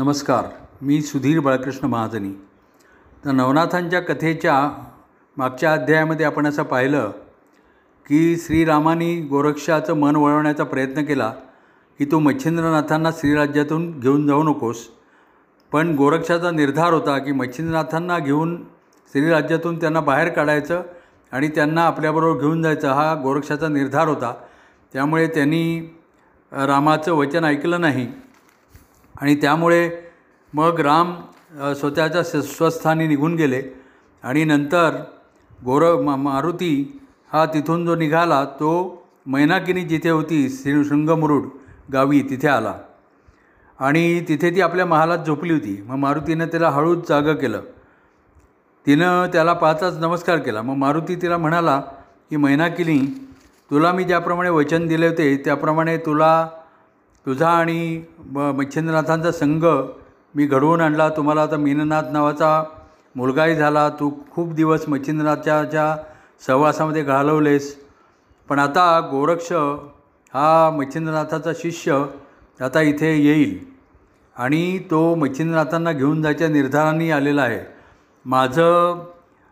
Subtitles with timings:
[0.00, 0.44] नमस्कार
[0.82, 2.30] मी सुधीर बाळकृष्ण महाजनी.
[3.24, 4.54] तर नवनाथांच्या कथेच्या
[5.36, 7.10] मागच्या अध्यायामध्ये आपण असं पाहिलं
[8.06, 11.28] की श्रीरामाने गोरक्षाचं मन वळवण्याचा प्रयत्न केला
[11.98, 14.86] की तू मच्छिंद्रनाथांना श्रीराज्यातून घेऊन जाऊ नकोस.
[15.72, 18.56] पण गोरक्षाचा निर्धार होता की मच्छिंद्रनाथांना घेऊन
[19.12, 20.82] श्रीराज्यातून त्यांना बाहेर काढायचं
[21.32, 24.34] आणि त्यांना आपल्याबरोबर घेऊन जायचं हा गोरक्षाचा निर्धार होता.
[24.92, 25.80] त्यामुळे त्यांनी
[26.52, 28.29] रामाचं वचन ऐकलं नाही.
[29.20, 29.90] आणि त्यामुळे
[30.54, 31.14] मग राम
[31.76, 33.62] स्वतःच्या स स्वस्थानी निघून गेले.
[34.22, 34.96] आणि नंतर
[35.64, 37.00] गोर म मारुती
[37.32, 38.70] हा तिथून जो निघाला तो
[39.26, 41.48] मैनाकिनी जिथे होती श्री शृंगमुरुड
[41.92, 42.74] गावी तिथे आला.
[43.78, 45.80] आणि तिथे ती आपल्या महालात झोपली होती.
[45.86, 47.60] मग मारुतीनं त्याला हळूच जागं केलं.
[48.86, 50.62] तिनं त्याला पाहताच नमस्कार केला.
[50.62, 51.80] मग मारुती तिला म्हणाला
[52.30, 52.98] की मैनाकिनी
[53.70, 56.48] तुला मी ज्याप्रमाणे वचन दिले होते त्याप्रमाणे तुला
[57.26, 58.02] तुझा आणि
[58.32, 59.64] म मच्छिंद्रनाथांचा संघ
[60.34, 61.08] मी घडवून आणला.
[61.08, 62.62] तुम्हाला आता मीननाथ नावाचा
[63.16, 63.88] मुलगाही झाला.
[63.88, 65.96] तू खूप दिवस मच्छिंद्रनाथाच्या
[66.46, 67.74] सहवासामध्ये घालवलेस.
[68.48, 69.52] पण आता गोरक्ष
[70.34, 72.02] हा मच्छिंद्रनाथाचा शिष्य
[72.60, 73.58] आता इथे येईल
[74.36, 77.60] आणि तो मच्छिंद्रनाथांना घेऊन जायच्या निर्धाराने आलेला आहे.
[78.24, 79.04] माझं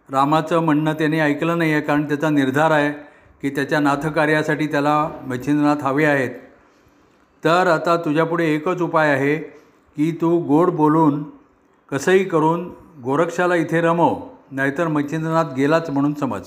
[0.08, 2.91] रामाचं म्हणणं त्याने ऐकलं नाही आहे कारण त्याचा निर्धार आहे
[3.42, 6.30] की त्याच्या नाथकार्यासाठी त्याला मच्छिंद्रनाथ हवे आहेत.
[7.44, 9.36] तर आता तुझ्यापुढे एकच उपाय आहे
[9.97, 11.25] की तू गोड बोलून
[11.91, 12.70] कसंही करून
[13.03, 16.41] गोरक्षाला इथे रमव नाहीतर मच्छिंद्रनाथ गेलाच म्हणून समज.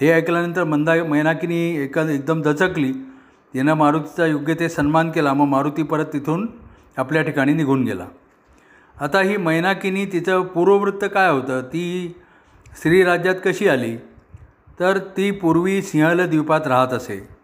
[0.00, 2.92] हे ऐकल्यानंतर मंदा मैनाकिनी एका एकदम दचकली.
[3.54, 5.34] तिनं मारुतीचा योग्य ते सन्मान केला.
[5.34, 6.46] मग मारुती परत तिथून
[6.96, 8.06] आपल्या ठिकाणी निघून गेला.
[9.00, 11.60] आता ही मैनाकिनी तिचं पूर्ववृत्त काय होतं?
[11.60, 12.14] ती
[12.82, 13.96] श्रीराज्यात कशी आली?
[14.80, 17.39] तर ती पूर्वी सिंहल द्वीपात राहत असे.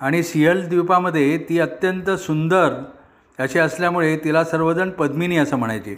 [0.00, 2.74] आणि सियल द्वीपामध्ये ती अत्यंत सुंदर
[3.38, 5.96] अशी असल्यामुळे तिला सर्वजण पद्मिनी असं म्हणायचे.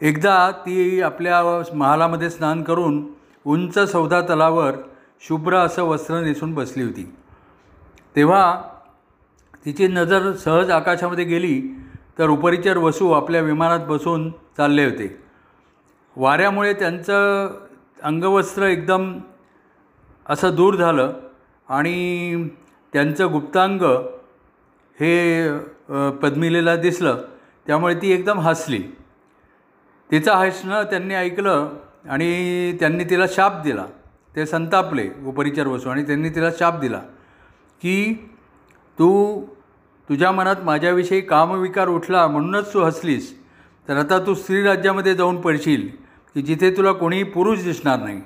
[0.00, 1.42] एकदा ती आपल्या
[1.74, 3.06] महालामध्ये स्नान करून
[3.44, 4.74] उंच सौदा तलावर
[5.20, 7.12] शुभ्र असं वस्त्र नेसून बसली होती.
[8.16, 8.62] तेव्हा
[9.64, 11.60] तिची नजर सहज आकाशामध्ये गेली
[12.18, 15.16] तर उपरिचर वसू आपल्या विमानात बसून चालले होते.
[16.16, 17.48] वाऱ्यामुळे त्यांचं
[18.02, 19.12] अंगवस्त्र एकदम
[20.26, 21.12] असं दूर झालं
[21.68, 22.48] आणि
[22.92, 23.82] त्यांचं गुप्तांग
[24.98, 25.12] हे
[26.22, 27.22] पद्मिलेला दिसलं
[27.66, 28.82] त्यामुळे ती एकदम हसली.
[30.10, 31.68] तिचं हसणं त्यांनी ऐकलं
[32.10, 33.84] आणि त्यांनी तिला शाप दिला.
[34.36, 36.98] ते संतापले उपरिचार बसू आणि त्यांनी तिला शाप दिला
[37.82, 38.12] की
[38.98, 39.40] तू
[40.08, 43.34] तुझ्या मनात माझ्याविषयी कामविकार उठला म्हणूनच तू हसलीस.
[43.88, 45.88] तर आता तू स्त्रीराज्यामध्ये जाऊन पडशील
[46.34, 48.20] की जिथे तुला कोणीही पुरुष दिसणार नाही.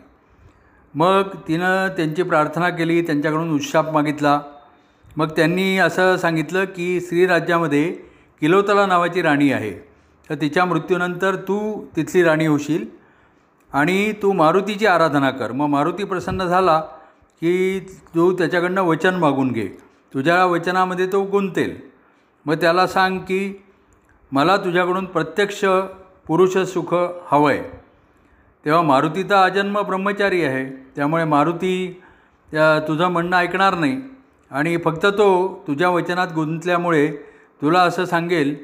[0.94, 4.40] मग तिनं त्यांची प्रार्थना केली त्यांच्याकडून उत्शाप मागितला.
[5.16, 7.90] मग त्यांनी असं सांगितलं की श्रीराज्यामध्ये
[8.40, 9.72] किलोतला नावाची राणी आहे.
[10.30, 12.84] तर तिच्या मृत्यूनंतर तू तिथली राणी होशील
[13.72, 15.52] आणि तू मारुतीची आराधना कर.
[15.52, 16.78] मग मारुती प्रसन्न झाला
[17.40, 17.80] की
[18.14, 19.66] तू त्याच्याकडनं वचन मागून घे.
[20.14, 21.76] तुझ्या वचनामध्ये तो गुंतेल.
[22.46, 23.64] मग त्याला सांग की
[24.32, 25.64] मला तुझ्याकडून प्रत्यक्ष
[26.26, 26.94] पुरुष सुख
[27.26, 27.62] हवं आहे
[28.64, 30.64] तेव्हा मारुती तर अजन्म ब्रह्मचारी आहे.
[30.96, 32.00] त्यामुळे मारुती
[32.52, 34.00] त्या तुझं म्हणणं ऐकणार नाही.
[34.50, 35.28] आणि फक्त तो
[35.66, 37.08] तुझ्या वचनात गुंतल्यामुळे
[37.62, 38.54] तुला असं सांगेल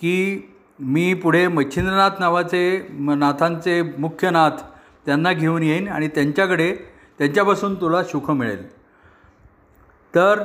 [0.00, 0.48] की
[0.80, 4.62] मी पुढे मच्छिंद्रनाथ नावाचे नाथांचे मुख्य नाथ
[5.06, 6.74] त्यांना घेऊन येईन आणि त्यांच्याकडे
[7.18, 8.66] त्यांच्यापासून तुला सुख मिळेल.
[10.14, 10.42] तर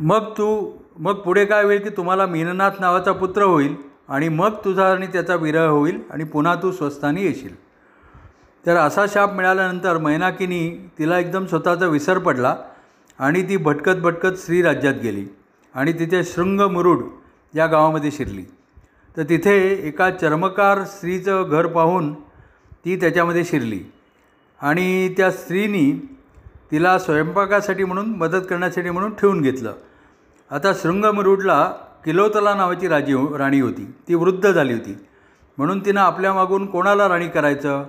[0.00, 3.74] मग तू मग पुढे काय होईल की तुम्हाला मीननाथ नावाचा पुत्र होईल
[4.08, 7.65] आणि मग तुझा आणि त्याचा विरह होईल आणि पुन्हा तू स्वस्थानी येशील.
[8.66, 12.56] तर असा शाप मिळाल्यानंतर मैनाकिनी तिला एकदम स्वतःचा विसर पडला
[13.18, 15.26] आणि ती भटकत भटकत श्रीराज्यात गेली
[15.74, 17.04] आणि तिथे शृंगमुरुड
[17.54, 18.44] या गावामध्ये शिरली.
[19.16, 19.56] तर तिथे
[19.88, 22.14] एका चर्मकार स्त्रीचं घर पाहून
[22.84, 23.80] ती त्याच्यामध्ये शिरली
[24.60, 26.16] आणि त्या स्त्रीनी
[26.70, 29.72] तिला स्वयंपाकासाठी म्हणून मदत करण्यासाठी म्हणून ठेवून घेतलं.
[30.50, 31.72] आता शृंगमुरुडला
[32.04, 33.94] किलोतला नावाची राजी राणी होती.
[34.08, 34.98] ती वृद्ध झाली होती.
[35.58, 37.84] म्हणून तिनं आपल्या मागून कोणाला राणी करायचं?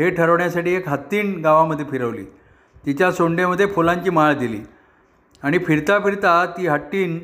[0.00, 2.24] हे ठरवण्यासाठी एक हत्तीण गावामध्ये फिरवली.
[2.86, 4.60] तिच्या सोंडेमध्ये फुलांची माळ दिली.
[5.42, 7.18] आणि फिरता फिरता ती हत्तीण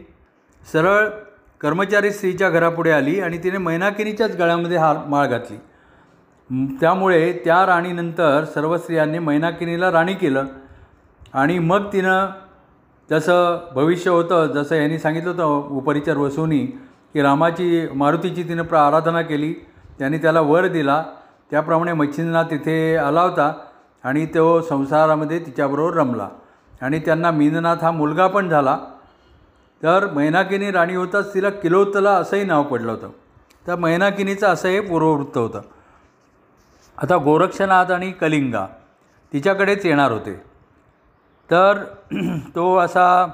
[0.72, 1.08] सरळ
[1.60, 5.56] कर्मचारी स्त्रीच्या घरापुढे आली आणि तिने मैनाकिनीच्याच गळ्यामध्ये हार माळ घातली.
[6.80, 10.44] त्यामुळे त्या राणीनंतर सर्व स्त्रियांनी मैनाकिनीला राणी केलं.
[11.32, 12.26] आणि मग तिनं
[13.10, 15.44] जसं भविष्य होतं जसं यांनी सांगितलं होतं
[15.76, 16.66] उपरिचर वसूनी
[17.12, 19.52] की रामाची मारुतीची तिनं प्र आराधना केली.
[19.98, 21.04] त्यांनी त्याला वर दिला.
[21.50, 23.52] त्याप्रमाणे मच्छिंद्रनाथ तिथे आला होता
[24.04, 26.28] आणि तो संसारामध्ये तिच्याबरोबर रमला.
[26.80, 28.78] आणि त्यांना मीननाथ हा मुलगा पण झाला.
[29.82, 33.08] तर मैनाकिनी राणी होताच तिला किलोतला असंही नाव पडलं होतं.
[33.66, 35.60] तर मैनाकिनीचं असं हे पूर्ववृत्त होतं.
[37.02, 38.66] आता गोरक्षनाथ आणि कलिंगा
[39.32, 40.42] तिच्याकडेच येणार होते.
[41.50, 41.84] तर
[42.54, 43.26] तो असा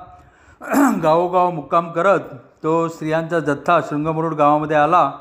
[1.03, 2.21] गावोगाव मुक्काम करत
[2.63, 5.13] तो स्त्रियांचा जथ्था शृंगमुरुड गावामध्ये आला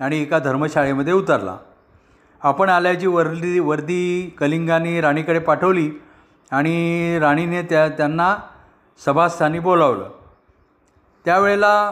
[0.00, 1.56] आणि एका धर्मशाळेमध्ये उतरला.
[2.42, 5.90] आपण आल्याची वर्दी वर्दी कलिंगाने राणीकडे पाठवली
[6.50, 8.36] आणि राणीने त्या त्यांना
[9.04, 10.10] सभास्थानी बोलावलं.
[11.24, 11.90] त्यावेळेला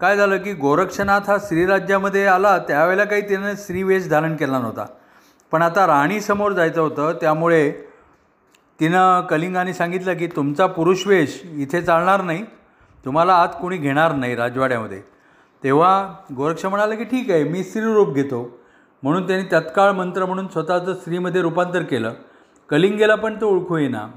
[0.00, 4.86] काय झालं की गोरक्षनाथ हा श्रीराज्यामध्ये आला त्यावेळेला काही त्यानं स्त्रीवेश धारण केला नव्हता.
[5.52, 7.70] पण आता राणीसमोर जायचं होतं त्यामुळे
[8.80, 12.44] तिनं कलिंगाने सांगितलं की तुमचा पुरुषवेश इथे चालणार नाही
[13.04, 15.02] तुम्हाला आत कोणी घेणार नाही राजवाड्यामध्ये.
[15.64, 18.59] तेव्हा गोरक्ष म्हणाला की ठीक आहे मी स्त्रीरूप घेतो.
[19.02, 22.12] म्हणून त्यांनी तत्काळ मंत्र म्हणून स्वतःचं स्त्रीमध्ये रूपांतर केलं.
[22.68, 24.08] कलिंगेला पण तो ओळखू येईना.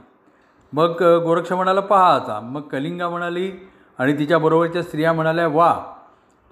[0.73, 0.89] मग
[1.23, 2.39] गोरक्ष म्हणाला पहा आता.
[2.39, 3.51] मग कलिंगा म्हणाली
[3.97, 5.83] आणि तिच्याबरोबरच्या स्त्रिया म्हणाल्या वा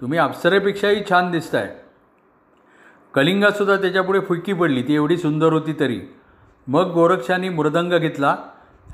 [0.00, 1.74] तुम्ही अप्सरेपेक्षाही छान दिसताय.
[3.14, 4.82] कलिंगासुद्धा त्याच्यापुढे फुटकी पडली.
[4.82, 6.00] ती एवढी सुंदर होती तरी.
[6.66, 8.36] मग गोरक्षांनी मृदंग घेतला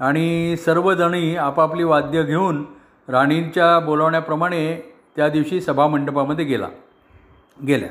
[0.01, 2.65] आणि सर्वजणी आपापली वाद्य घेऊन
[3.09, 6.69] राणींच्या बोलावण्याप्रमाणे त्या दिवशी सभामंडपामध्ये गेला
[7.67, 7.89] गेल्या.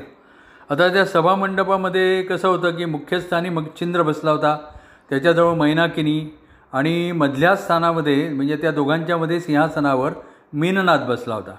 [0.70, 4.56] आता त्या सभामंडपामध्ये कसं होतं की मुख्य स्थानी मच्छिंद्र बसला होता
[5.10, 6.38] त्याच्याजवळ मैनाकिनी
[6.72, 10.12] आणि मधल्या स्थानामध्ये म्हणजे त्या दोघांच्यामध्ये सिंहासनावर
[10.52, 11.54] मीननाथ बसला होता.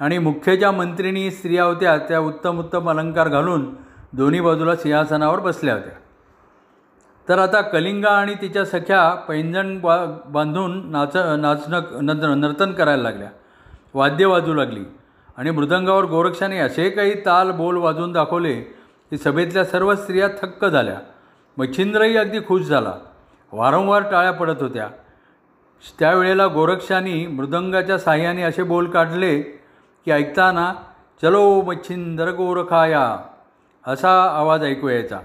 [0.00, 3.74] आणि मुख्य ज्या मंत्रिणी स्त्रिया होत्या त्या उत्तम उत्तम अलंकार घालून
[4.12, 5.92] दोन्ही बाजूला सिंहासनावर बसल्या होत्या.
[7.28, 9.96] तर आता कलिंगा आणि तिच्या सख्या पैंजण बा
[10.26, 13.28] बांधून नाच नाचणं नर्तन करायला लागल्या.
[13.94, 14.84] वाद्य वाजू लागली.
[15.38, 18.54] आणि मृदंगावर गोरक्षाने असे काही ताल बोल वाजवून दाखवले
[19.10, 20.98] की सभेतल्या सर्व स्त्रिया थक्क झाल्या.
[21.58, 22.94] मच्छिंद्रही अगदी खुश झाला.
[23.52, 24.88] वारंवार टाळ्या पडत होत्या.
[25.98, 29.40] त्यावेळेला गोरक्षांनी मृदंगाच्या साह्याने असे बोल काढले
[30.04, 30.72] की ऐकताना
[31.22, 33.16] चलो मच्छिंद्र गोरखाया
[33.86, 35.18] असा आवाज ऐकू यायचा.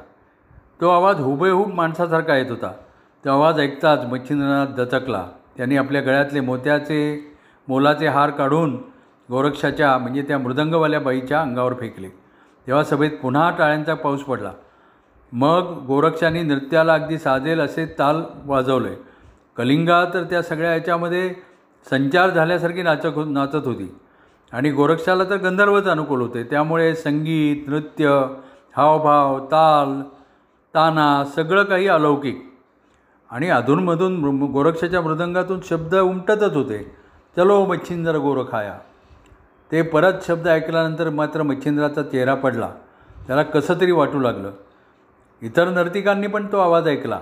[0.81, 2.71] तो आवाज हुबेहूब माणसासारखा येत होता.
[3.25, 5.27] तो आवाज ऐकताच मच्छिंद्रनाथ दचकला.
[5.57, 7.31] त्यांनी आपल्या गळ्यातले मोत्याचे
[7.67, 8.92] मोलाचे हार काढून
[9.33, 12.09] गोरक्षाच्या म्हणजे त्या मृदंगवाल्या बाईच्या अंगावर फेकले.
[12.67, 14.51] तेव्हा सभेत पुन्हा टाळ्यांचा पाऊस पडला.
[15.31, 18.95] मग गोरक्षाने नृत्याला अगदी साजेल असे ताल वाजवले.
[19.57, 21.33] कलिंगा तर त्या सगळ्या याच्यामध्ये
[21.89, 23.95] संचार झाल्यासारखी नाचक हो नाचत होती.
[24.51, 26.43] आणि गोरक्षाला तर गंधर्वच अनुकूल होते.
[26.43, 28.25] त्यामुळे संगीत नृत्य
[28.77, 30.01] हावभाव ताल
[30.73, 32.53] ताना सगळं काही अलौकिक.
[33.31, 36.91] आणि अधूनमधून मृ गोरक्षाच्या मृदंगातून शब्द उमटतच होते.
[37.37, 38.79] चलो मच्छिंदर गोरखाया.
[39.71, 42.69] ते परत शब्द ऐकल्यानंतर मात्र मच्छिंद्राचा चेहरा पडला.
[43.27, 44.51] त्याला कसं तरी वाटू लागलं.
[45.41, 47.19] इतर नर्तिकांनी पण तो आवाज ऐकला.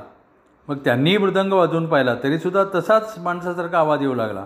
[0.68, 4.46] मग त्यांनीही मृदंग वाजवून पाहिला तरीसुद्धा तसाच माणसासारखा आवाज येऊ लागला.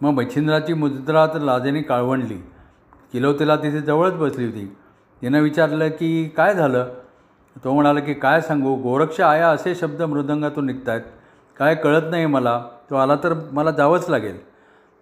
[0.00, 2.36] मग मच्छिंद्राची मुद्रा तर लाजेने काळवणली
[3.12, 4.76] किलोतेला तिथे जवळच बसली होती.
[5.22, 6.88] तिनं विचारलं की काय झालं?
[7.64, 11.02] तो म्हणाला की काय सांगू गोरक्ष आया असे शब्द मृदंगातून निघत आहेत
[11.56, 12.62] काय कळत नाही मला.
[12.90, 14.53] तो आला तर मला जावंच लागेल.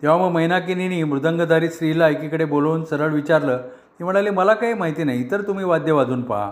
[0.02, 3.56] तेव्हा मग मैनाकिनीनी मृदंगधारी स्त्रीला एकीकडे बोलवून सरळ विचारलं.
[3.98, 6.50] ती म्हणाली मला काही माहिती नाही इतर तुम्ही वाद्य वाजून पहा.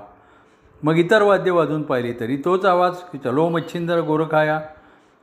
[0.83, 4.61] मग इतर वाद्य वाजून पाहिली तरी तोच आवाज की चलो मच्छिंदर गोरखाया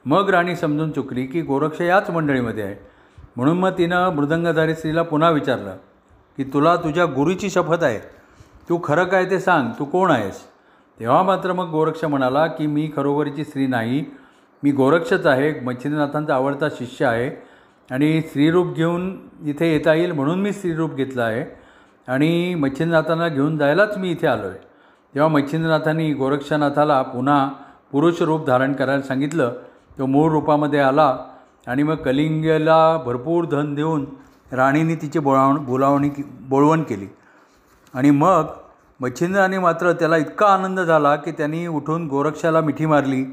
[0.06, 2.76] मग राणी समजून चुकली की गोरक्ष याच मंडळीमध्ये आहे.
[3.36, 5.76] म्हणून मग तिनं मृदंगधारी स्त्रीला पुन्हा विचारलं
[6.38, 8.00] की तुला तुझ्या गुरुची शपथ आहे.
[8.70, 10.42] तू खरं काय ते सांग तू कोण आहेस?
[11.00, 14.06] तेव्हा मात्र मग गोरक्ष म्हणाला की मी खरोखरीची स्त्री नाही.
[14.64, 15.60] मी गोरक्षच आहे.
[15.60, 17.47] मच्छिंद्रनाथांचा आवडता शिष्य आहे.
[17.92, 19.16] आणि स्त्रीरूप घेऊन
[19.46, 21.46] इथे येता येईल म्हणून मी स्त्रीरूप घेतलं आहे.
[22.08, 24.60] आणि मच्छिंद्रनाथांना घेऊन जायलाच मी इथे आलो आहे
[25.16, 27.48] तेव्हा मच्छिंद्रनाथांनी गोरक्षनाथाला पुन्हा
[27.92, 29.54] पुरुष रूप धारण करायला सांगितलं.
[29.98, 31.18] तो मूळ रूपामध्ये आला
[31.68, 34.06] आणि मग कलिंगला भरपूर धन देऊन
[34.52, 36.10] राणीने तिची बोलावण बोलावणी
[36.50, 37.08] बोळवण केली.
[37.94, 38.46] आणि मग
[39.00, 43.24] मच्छिंद्राने मात्र त्याला इतका आनंद झाला की त्यांनी उठून गोरक्षाला मिठी मारली.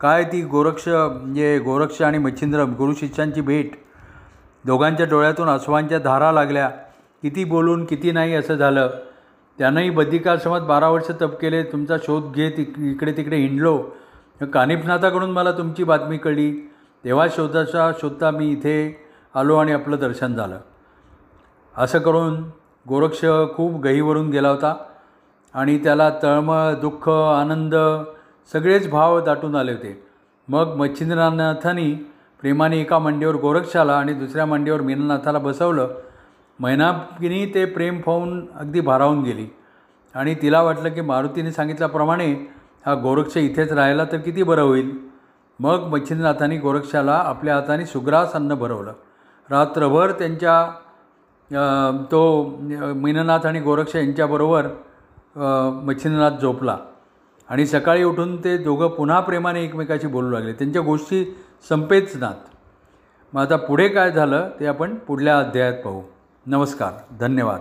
[0.00, 3.76] काय ती गोरक्ष म्हणजे गोरक्ष आणि मच्छिंद्र गुरुशिष्यांची भेट
[4.66, 6.68] दोघांच्या डोळ्यातून अश्वांच्या धारा लागल्या.
[7.22, 8.90] किती बोलून किती नाही असं झालं.
[9.58, 11.62] त्यानंही बद्रिकाश्रमात बारा वर्ष तप केले.
[11.62, 13.84] तुमचा शोध घेत इकडे तिकडे हिंडलो.
[14.52, 16.70] कानिफनाथाकडून मला तुमची बातमी कळली.
[17.04, 18.96] तेव्हा शोधाचा शोधता मी इथे
[19.34, 20.58] आलो आणि आपलं दर्शन झालं.
[21.78, 22.44] असं करून
[22.88, 23.24] गोरक्ष
[23.56, 24.74] खूप गहीवरून गेला होता
[25.54, 27.74] आणि त्याला तळमळ दुःख आनंद
[28.52, 30.02] सगळेच भाव दाटून आले होते.
[30.48, 31.94] मग मच्छिंद्रनाथांनी
[32.40, 35.94] प्रेमाने एका मांडीवर गोरक्षाला आणि दुसऱ्या मांडीवर मीननाथाला बसवलं.
[36.58, 39.46] मैनाकिनी ते प्रेम पाहून अगदी भारावून गेली.
[40.14, 42.32] आणि तिला वाटलं की मारुतीने सांगितल्याप्रमाणे
[42.86, 44.90] हा गोरक्ष इथेच राहिला तर किती बरं होईल?
[45.60, 48.92] मग मच्छिंद्रनाथांनी गोरक्षाला आपल्या हाताने सुग्रास अन्न भरवलं.
[49.50, 50.64] रात्रभर त्यांच्या
[52.10, 52.44] तो
[52.96, 54.66] मीननाथ आणि गोरक्ष यांच्याबरोबर
[55.86, 56.76] मच्छिंद्रनाथ झोपला.
[57.48, 60.52] आणि सकाळी उठून ते दोघं पुन्हा प्रेमाने एकमेकाशी बोलू लागले.
[60.52, 61.24] त्यांच्या गोष्टी
[61.62, 62.48] संपेच नात
[63.32, 66.02] मग आता पुढे काय झालं ते आपण पुढल्या अध्यायात पाहू.
[66.46, 67.60] नमस्कार धन्यवाद.